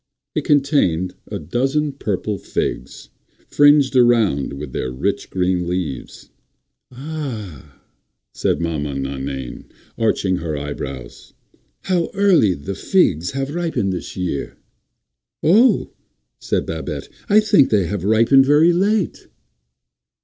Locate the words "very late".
18.47-19.27